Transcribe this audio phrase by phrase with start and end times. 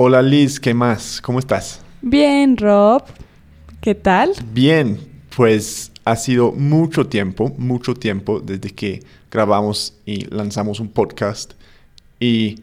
[0.00, 1.20] Hola Liz, ¿qué más?
[1.20, 1.80] ¿Cómo estás?
[2.02, 3.02] Bien, Rob.
[3.80, 4.30] ¿Qué tal?
[4.52, 4.96] Bien,
[5.36, 11.54] pues ha sido mucho tiempo, mucho tiempo desde que grabamos y lanzamos un podcast
[12.20, 12.60] y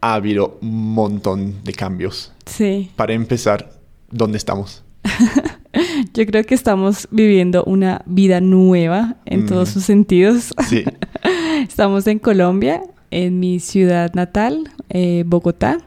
[0.00, 2.32] ha habido un montón de cambios.
[2.46, 2.90] Sí.
[2.96, 3.70] Para empezar,
[4.10, 4.82] ¿dónde estamos?
[6.14, 10.52] Yo creo que estamos viviendo una vida nueva en todos sus sentidos.
[10.68, 10.82] Sí.
[11.68, 12.82] estamos en Colombia,
[13.12, 15.78] en mi ciudad natal, eh, Bogotá.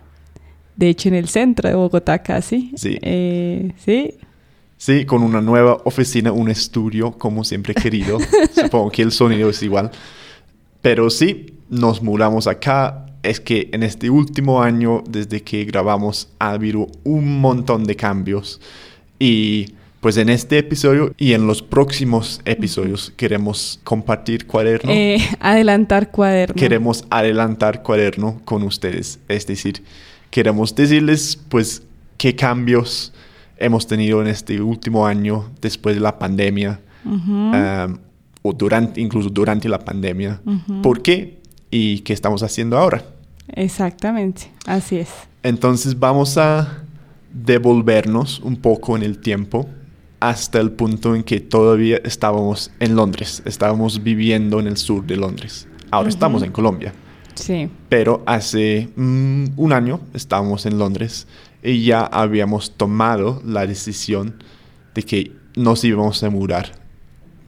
[0.78, 2.72] De hecho, en el centro de Bogotá casi.
[2.76, 2.98] Sí.
[3.02, 4.14] Eh, sí.
[4.78, 8.20] Sí, con una nueva oficina, un estudio, como siempre he querido.
[8.54, 9.90] Supongo que el sonido es igual.
[10.82, 13.08] Pero sí, nos mudamos acá.
[13.24, 18.62] Es que en este último año, desde que grabamos, ha habido un montón de cambios.
[19.18, 24.92] Y pues en este episodio y en los próximos episodios queremos compartir cuaderno.
[24.92, 26.56] Eh, adelantar cuaderno.
[26.56, 29.20] Queremos adelantar cuaderno con ustedes.
[29.28, 29.82] Es decir,
[30.30, 31.84] queremos decirles pues
[32.18, 33.14] qué cambios
[33.58, 36.80] hemos tenido en este último año después de la pandemia.
[37.06, 37.98] um,
[38.42, 40.40] o durante, incluso durante la pandemia.
[40.82, 41.40] ¿Por qué?
[41.70, 43.04] Y qué estamos haciendo ahora.
[43.50, 45.10] Exactamente, así es.
[45.44, 46.84] Entonces vamos a
[47.34, 49.68] devolvernos un poco en el tiempo
[50.20, 55.16] hasta el punto en que todavía estábamos en Londres, estábamos viviendo en el sur de
[55.18, 55.68] Londres.
[55.92, 56.94] Ahora estamos en Colombia.
[57.38, 57.70] Sí.
[57.90, 61.28] Pero hace mm, un año estábamos en Londres
[61.64, 64.36] y ya habíamos tomado la decisión
[64.96, 66.72] de que nos íbamos a mudar.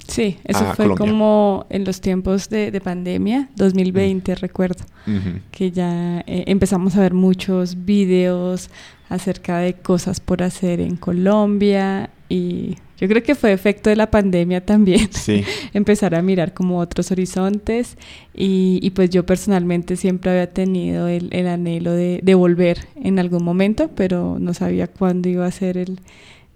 [0.08, 0.98] Sí, eso fue Colombia.
[0.98, 5.40] como en los tiempos de, de pandemia, 2020 recuerdo, Ujú.
[5.52, 8.70] que ya eh, empezamos a ver muchos videos
[9.08, 14.12] acerca de cosas por hacer en Colombia y yo creo que fue efecto de la
[14.12, 15.10] pandemia también.
[15.12, 17.98] Sí, empezar a mirar como otros horizontes
[18.36, 23.18] y, y pues yo personalmente siempre había tenido el, el anhelo de, de volver en
[23.18, 26.00] algún momento, pero no sabía cuándo iba a ser el,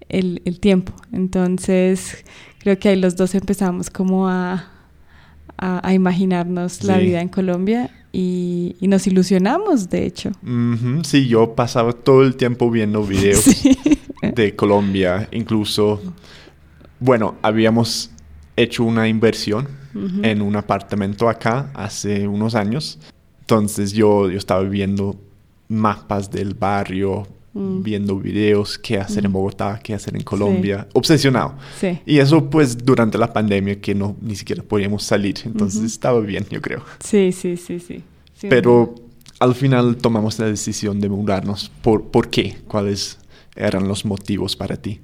[0.08, 0.92] el, el tiempo.
[1.12, 2.24] Entonces
[2.58, 4.73] creo que ahí los dos empezamos como a,
[5.58, 10.30] a, a imaginarnos la vida en Colombia y, y nos ilusionamos, de hecho.
[11.04, 13.76] Sí, yo pasaba todo el tiempo viendo videos Sí.
[14.34, 16.00] de Colombia, incluso,
[17.00, 18.10] bueno, habíamos
[18.56, 19.66] hecho una inversión
[20.22, 22.98] en un apartamento acá hace unos años.
[23.40, 25.14] Entonces yo, yo estaba viendo
[25.68, 27.82] mapas del barrio, Mm.
[27.84, 29.34] viendo videos, qué hacer en Mm.
[29.34, 31.54] Bogotá, qué hacer en Colombia, obsesionado.
[31.80, 32.00] Sí.
[32.04, 36.44] Y eso pues durante la pandemia que no ni siquiera podíamos salir, entonces estaba bien,
[36.50, 36.82] yo creo.
[36.98, 38.02] Sí, sí, sí, sí.
[38.36, 38.96] Sí, Pero
[39.38, 41.70] al final tomamos la decisión de mudarnos.
[41.80, 42.56] ¿Por, ¿por qué?
[42.66, 43.18] ¿Cuáles
[43.54, 45.00] eran los motivos para ti?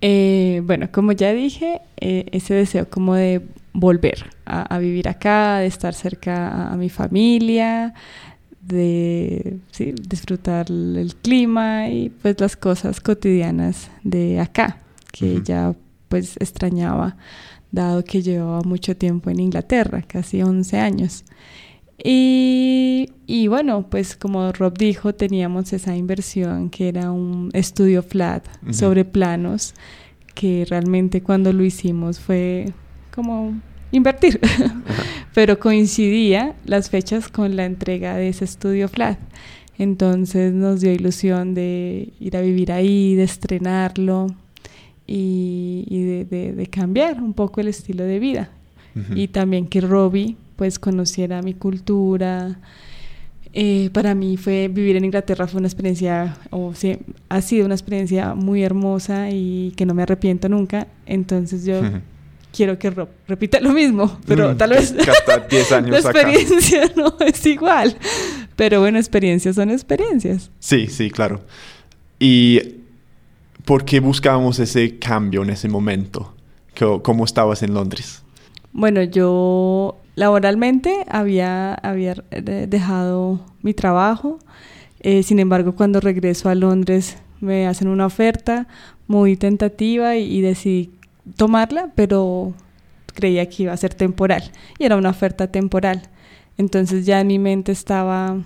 [0.00, 3.40] Eh, bueno, como ya dije, eh, ese deseo como de
[3.72, 7.94] volver a, a vivir acá, de estar cerca a, a mi familia,
[8.68, 14.78] de sí, disfrutar el, clima y pues las cosas cotidianas de acá,
[15.12, 15.74] que ya
[16.08, 17.16] pues extrañaba,
[17.72, 21.24] dado que llevaba mucho tiempo en Inglaterra, casi 11 años.
[22.02, 28.46] Y, y bueno, pues como Rob dijo, teníamos esa inversión que era un estudio flat
[28.70, 29.74] sobre planos,
[30.34, 32.72] que realmente cuando lo hicimos fue
[33.12, 34.40] como invertir,
[35.38, 39.18] pero coincidía las fechas con la entrega de ese estudio flat.
[39.78, 44.26] Entonces nos dio ilusión de ir a vivir ahí, de estrenarlo
[45.06, 48.50] y, y de, de- de cambiar un poco el estilo de vida
[49.14, 52.58] y también que Robbie pues conociera mi cultura.
[53.52, 57.76] Eh, para mí fue vivir en Inglaterra fue una experiencia, o sí, ha sido una
[57.76, 60.88] experiencia muy hermosa y que no me arrepiento nunca.
[61.06, 61.80] Entonces yo.
[62.58, 66.10] Quiero que Rob repita lo mismo, pero Mm, tal vez que hasta 10 la acá.
[66.10, 67.96] experiencia no es igual.
[68.56, 70.50] Pero bueno, experiencias son experiencias.
[70.58, 71.40] Sí, sí, claro.
[72.18, 72.60] ¿Y
[73.64, 76.34] por qué buscábamos ese cambio en ese momento?
[77.02, 78.22] ¿Cómo estabas en Londres?
[78.72, 84.38] Bueno, yo laboralmente había, había dejado mi trabajo.
[85.00, 88.66] Eh, sin embargo, cuando regreso a Londres me hacen una oferta
[89.06, 90.90] muy tentativa y, y decidí
[91.36, 92.52] tomarla, pero
[93.14, 94.42] creía que iba a ser temporal.
[94.78, 96.02] Y era una oferta temporal.
[96.56, 98.36] Entonces ya en mi mente estaba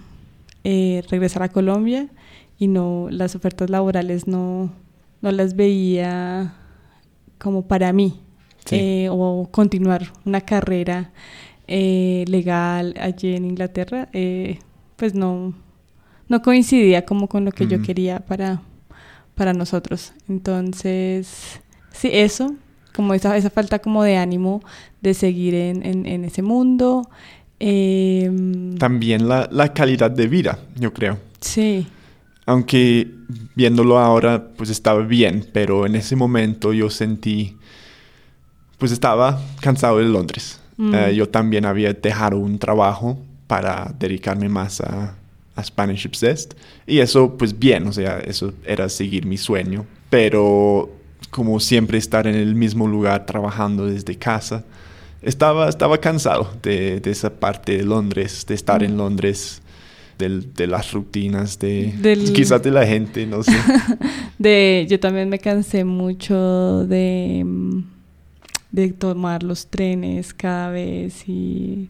[0.65, 2.09] eh, regresar a Colombia
[2.59, 4.71] y no las ofertas laborales no,
[5.21, 6.55] no las veía
[7.39, 8.21] como para mí
[8.65, 8.77] Sí.
[8.79, 11.11] eh, o continuar una carrera
[11.67, 14.09] eh, legal allí en Inglaterra
[14.95, 15.53] pues no
[16.29, 18.63] no coincidía como con lo que yo quería para
[19.35, 22.55] para nosotros entonces sí eso
[22.95, 24.63] como esa, esa falta como de ánimo
[25.01, 27.09] de seguir en, en, en ese mundo
[27.65, 31.21] Em, También la, la calidad de vida, yo creo.
[31.41, 31.87] sí
[32.45, 33.09] aunque
[33.55, 37.57] viéndolo ahora, pues estaba bien, pero en ese momento yo sentí,
[38.79, 40.61] pues estaba cansado de Londres.
[40.77, 40.93] Mm.
[40.93, 43.17] Eh, yo también había dejado un trabajo
[43.47, 45.15] para dedicarme más a,
[45.55, 46.57] a Spanish Obsessed.
[46.85, 49.87] Y eso, pues bien, o sea, eso era seguir mi sueño.
[50.11, 50.91] Pero
[51.33, 54.65] como siempre estar en el mismo lugar trabajando desde casa,
[55.23, 58.99] estaba, estaba cansado de, de esa parte de Londres, de estar en Mm.
[58.99, 59.61] Londres,
[60.19, 63.53] del- de las rutinas, de Del- quizás de la gente, no sé.
[64.39, 67.79] De, yo también me cansé mucho de, mm,
[68.73, 71.89] de tomar los trenes cada vez y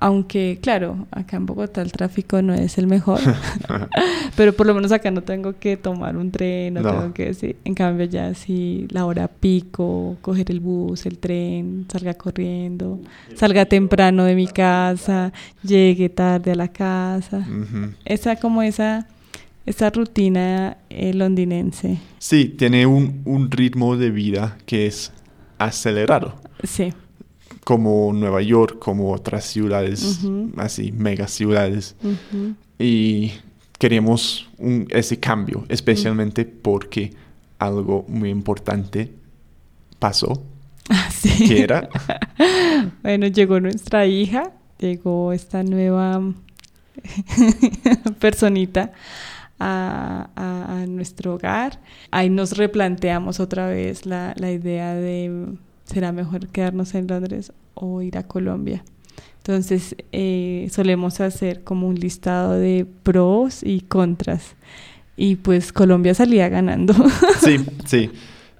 [0.00, 3.20] aunque claro, acá en Bogotá el tráfico no es el mejor,
[4.36, 6.90] pero por lo menos acá no tengo que tomar un tren, no, No.
[6.92, 7.56] tengo que sí.
[7.64, 13.00] En cambio ya sí la hora pico, coger el bus, el tren, salga corriendo,
[13.34, 15.32] salga temprano de mi casa,
[15.62, 17.46] llegue tarde a la casa.
[18.04, 19.06] Esa como esa
[19.66, 21.98] esa rutina eh, londinense.
[22.18, 25.12] Sí, tiene un, un ritmo de vida que es
[25.58, 26.36] acelerado.
[26.62, 26.92] Sí.
[27.66, 30.20] Como Nueva York, como otras ciudades,
[30.56, 31.96] así, mega ciudades.
[32.78, 33.32] Y
[33.76, 37.12] queríamos un- ese cambio, especialmente porque
[37.58, 39.12] algo muy importante
[39.98, 40.44] pasó,
[40.88, 41.48] Ah, sí.
[41.48, 41.88] que era,
[43.02, 46.22] Bueno, llegó nuestra hija, llegó esta nueva
[48.20, 48.92] personita
[49.58, 51.80] a, a- a nuestro hogar.
[52.12, 55.48] Ahí nos replanteamos otra vez la, la idea de
[55.86, 58.84] será mejor quedarnos en Londres o ir a Colombia.
[59.38, 64.56] Entonces eh, solemos hacer como un listado de pros y contras.
[65.16, 66.92] Y pues Colombia salía ganando.
[67.40, 67.56] sí,
[67.86, 68.10] sí.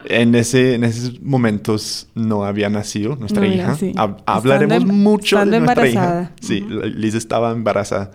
[0.08, 3.74] En, ese, en esos momentos no había nacido nuestra No, hija.
[3.74, 3.86] sí.
[3.96, 6.22] Hab- Estando hablaremos em- mucho de estando nuestra embarazada.
[6.22, 6.32] hija.
[6.40, 6.80] Sí, Ujú.
[6.86, 8.12] Liz estaba embarazada,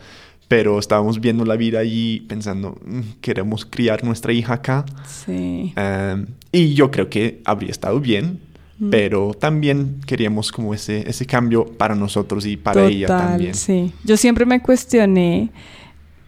[0.48, 4.86] pero estábamos viendo la vida allí pensando, "Mm, queremos criar nuestra hija acá.
[5.06, 5.74] sí.
[5.76, 8.40] Um, y yo creo que habría estado bien,
[8.82, 8.90] Mm.
[8.90, 13.54] pero también queríamos como ese, ese cambio para nosotros y para ella también.
[13.54, 13.94] Sí.
[14.04, 15.52] Yo siempre me cuestioné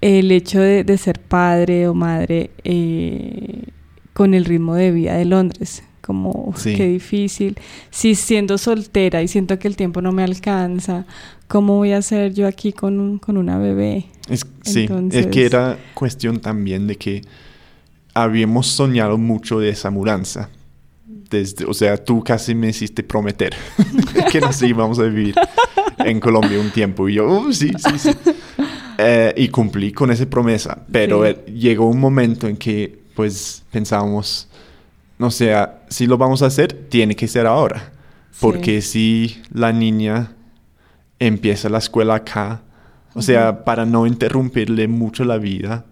[0.01, 3.63] el hecho de, de ser padre o madre eh,
[4.13, 5.81] con el ritmo de vida de Londres.
[6.01, 6.75] Como Sí.
[6.75, 7.55] qué difícil.
[7.89, 11.05] Si siendo soltera y siento que el tiempo no me alcanza,
[11.47, 14.05] ¿cómo voy a hacer yo aquí con, un- con una bebé?
[14.29, 17.21] Es, sí, es Entonces- que era cuestión también de que
[18.13, 20.49] habíamos soñado mucho de esa mudanza.
[21.33, 23.55] Desde, o sea, tú casi me hiciste prometer
[24.31, 25.33] que nos íbamos a vivir
[25.97, 27.09] en Colombia un tiempo.
[27.09, 28.11] Y yo, "Oh, sí, sí, sí.
[28.99, 30.85] Eh, y cumplí con esa promesa.
[30.91, 31.29] Pero Sí.
[31.31, 34.47] eh, llegó un momento en que, pues, pensábamos,
[35.17, 37.91] no sea, si lo vamos a hacer, tiene que ser ahora.
[38.39, 40.33] Porque si la niña
[41.19, 42.61] empieza la escuela acá,
[43.15, 45.85] o sea, para no interrumpirle mucho la vida,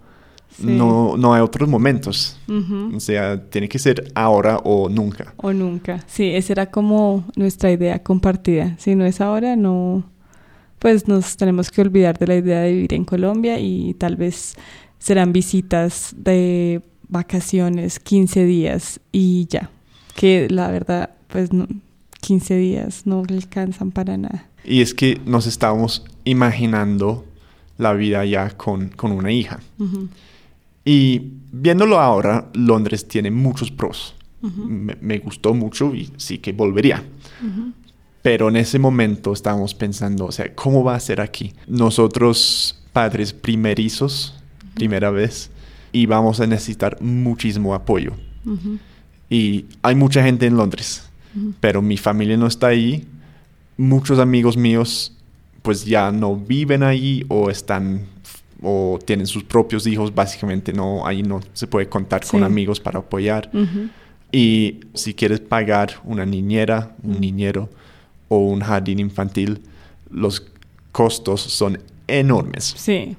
[0.58, 0.66] Sí.
[0.68, 2.38] no, no hay otros momentos.
[2.94, 5.34] O sea, tiene que ser ahora o nunca.
[5.38, 6.04] O nunca.
[6.08, 8.76] Sí, esa era como nuestra idea compartida.
[8.78, 10.04] Si no es ahora, no.
[10.80, 14.56] Pues nos tenemos que olvidar de la idea de vivir en Colombia y tal vez
[15.00, 19.70] serán visitas de vacaciones, 15 días y ya.
[20.16, 21.68] Que la verdad, pues no,
[22.22, 24.48] 15 días no alcanzan para nada.
[24.64, 27.26] Y es que nos estábamos imaginando
[27.78, 29.60] la vida ya con, con una hija.
[30.86, 34.16] Y viéndolo ahora, Londres tiene muchos pros.
[34.42, 37.04] ujú, Me, me gustó mucho y sí que volvería.
[37.42, 37.74] ujú.
[38.24, 41.54] Pero en ese momento estábamos pensando, o sea, ¿cómo va a ser aquí?
[41.68, 44.36] Nosotros, padres primerizos,
[44.76, 45.50] primera vez,
[45.92, 48.14] y vamos a necesitar muchísimo apoyo.
[49.30, 51.04] Y hay mucha gente en Londres,
[51.60, 53.08] pero mi familia no está ahí.
[53.78, 55.18] Muchos amigos míos,
[55.64, 58.06] pues ya no viven ahí o están
[58.62, 60.14] o tienen sus propios hijos.
[60.14, 63.50] Básicamente no, ahí no se puede contar con amigos para apoyar.
[64.32, 67.70] Y si quieres pagar una niñera, un niñero
[68.30, 69.62] o un jardín infantil,
[70.10, 70.46] los
[70.92, 72.74] costos son enormes.
[72.78, 73.16] Sí,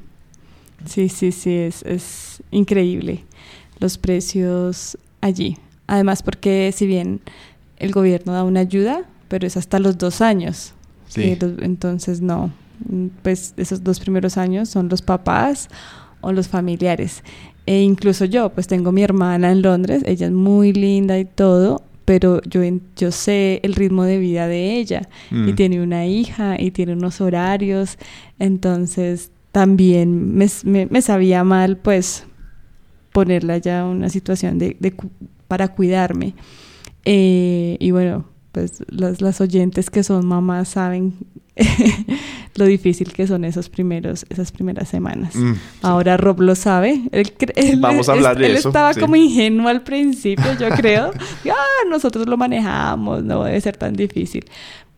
[0.87, 3.25] sí, sí, sí, es, es increíble
[3.79, 5.59] los precios allí.
[5.87, 7.21] Además, porque si bien
[7.79, 10.73] el gobierno da una ayuda, pero es hasta los dos años.
[11.09, 11.37] Sí.
[11.39, 12.51] los- entonces, no,
[13.23, 15.69] pues esos dos primeros años son los papás
[16.21, 17.23] o los familiares.
[17.67, 21.83] E incluso yo, pues tengo mi hermana en Londres, ella es muy linda y todo,
[22.05, 22.61] pero yo,
[22.97, 25.55] yo sé el ritmo de vida de ella y Mm.
[25.55, 27.99] tiene una hija y tiene unos horarios,
[28.41, 32.25] entonces también me, me- me sabía mal pues
[33.13, 34.95] ponerla ya en una situación de, de
[35.47, 36.35] para cuidarme.
[37.05, 41.15] Eh, y bueno, pues las, las oyentes que son mamás saben
[42.55, 45.35] lo difícil que son esos primeros, esas primeras semanas.
[45.35, 47.03] Mm, Ahora Rob lo sabe.
[47.79, 48.69] Vamos a hablar de él eso.
[48.69, 51.13] estaba como ingenuo al principio, yo creo.
[51.51, 54.45] ah, nosotros lo manejamos, no debe ser tan difícil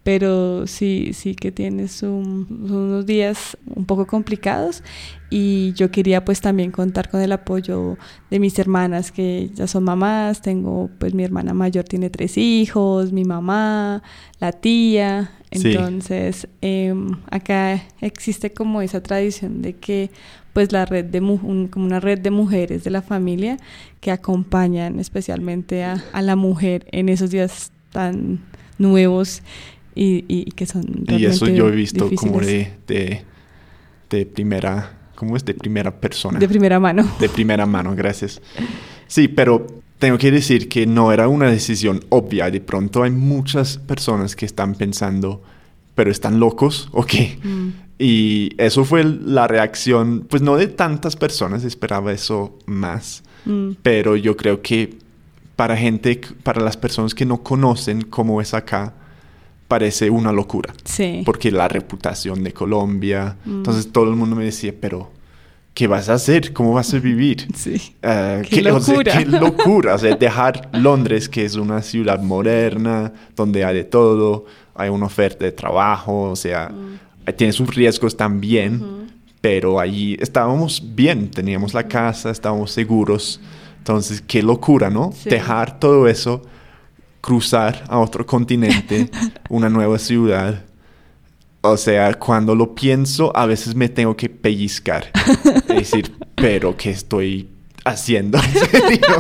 [0.05, 4.83] pero sí, sí que tienes unos días un poco complicados
[5.31, 7.97] y yo quería pues también contar con el apoyo
[8.31, 13.13] de mis hermanas que ya son mamás, tengo pues mi hermana mayor tiene tres hijos,
[13.13, 14.03] mi mamá,
[14.41, 20.11] la tía, entonces em, acá existe como esa tradición de que
[20.53, 23.57] pues la red de como una red de mujeres de la familia
[24.01, 28.41] que acompañan especialmente a, a la mujer en esos días tan
[28.79, 29.43] nuevos
[29.95, 32.73] y, y que son Y eso yo he visto como de,
[34.11, 35.45] de, primera, ¿cómo es?
[35.45, 36.39] De primera persona.
[36.39, 37.09] De primera mano.
[37.21, 38.41] De primera mano, gracias.
[39.07, 39.67] Sí, pero
[39.99, 42.51] tengo que decir que no era una decisión obvia.
[42.51, 45.43] De pronto hay muchas personas que están pensando,
[45.95, 47.39] pero están locos o qué.
[47.43, 47.69] Mm.
[47.99, 53.23] Y eso fue la reacción, pues no de tantas personas, esperaba eso más.
[53.45, 53.71] Mm.
[53.83, 54.99] Pero yo creo que
[55.55, 58.95] para gente, para las personas que no conocen cómo es acá,
[59.69, 60.73] parece una locura.
[60.85, 61.23] Sí.
[61.25, 63.37] Porque la reputación de Colombia.
[63.45, 63.57] Mm.
[63.59, 65.11] Entonces todo el mundo me decía, pero
[65.73, 66.53] ¿qué vas a hacer?
[66.53, 67.49] ¿Cómo vas a vivir?
[67.55, 67.95] Sí.
[68.03, 69.13] Ah, qué, locura.
[69.19, 69.95] qué locura.
[69.95, 75.07] O sea, dejar Londres, que es una ciudad moderna, donde hay de todo, hay una
[75.07, 77.33] oferta de trabajo, o sea, mm.
[77.37, 79.09] tiene sus riesgos también,
[79.41, 83.41] pero allí estábamos bien, teníamos la casa, estábamos seguros.
[83.79, 85.13] Entonces, qué locura, ¿no?
[85.27, 86.43] Dejar todo eso
[87.25, 89.09] cruzar a otro continente,
[89.49, 90.63] una nueva ciudad.
[91.63, 95.11] O sea, cuando lo pienso, a veces me tengo que pellizcar.
[95.67, 97.49] Es decir, pero ¿qué estoy
[97.87, 98.39] haciendo?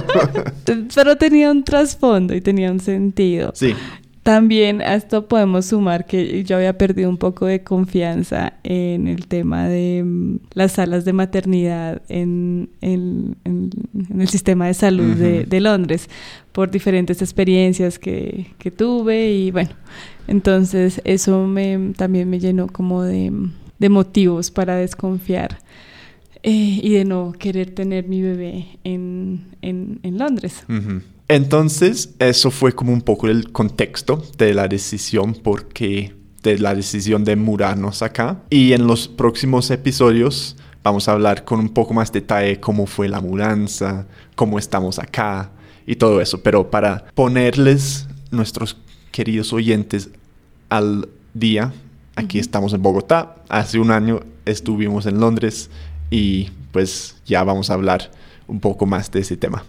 [0.94, 3.52] pero tenía un trasfondo y tenía un sentido.
[3.54, 3.74] Sí.
[4.24, 9.26] También a esto podemos sumar que yo había perdido un poco de confianza en el
[9.26, 13.36] tema de mm, las salas de maternidad en, en,
[14.18, 16.08] el sistema de salud de, Londres
[16.52, 19.72] por diferentes experiencias que, que, tuve y bueno,
[20.26, 23.30] entonces eso me, también me llenó como de,
[23.78, 25.58] de motivos para desconfiar.
[26.42, 30.64] Eh, y de no querer tener mi bebé en, en, en Londres.
[31.28, 37.24] Entonces, eso fue como un poco el contexto de la decisión, porque de la decisión
[37.24, 38.42] de mudarnos acá.
[38.50, 43.08] Y en los próximos episodios vamos a hablar con un poco más detalle cómo fue
[43.08, 45.50] la mudanza, cómo estamos acá
[45.86, 46.42] y todo eso.
[46.42, 48.76] Pero para ponerles nuestros
[49.10, 50.10] queridos oyentes
[50.68, 51.72] al día,
[52.14, 53.36] aquí estamos en Bogotá.
[53.48, 55.70] Hace un año estuvimos en Londres
[56.10, 58.10] y pues ya vamos a hablar
[58.46, 59.64] un poco más de ese tema.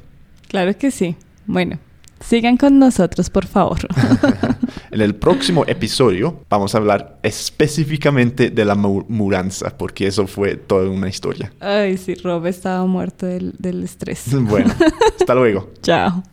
[0.50, 1.16] Claro que sí.
[1.46, 1.80] Bueno,
[2.20, 3.80] sigan con nosotros, por favor.
[4.92, 10.90] en el próximo episodio vamos a hablar específicamente de la mudanza, porque eso fue toda
[10.90, 11.54] una historia.
[11.60, 14.24] Ay, sí, Rob estaba muerto del, del estrés.
[14.32, 14.74] bueno,
[15.20, 15.72] hasta luego.
[15.82, 16.24] Chao.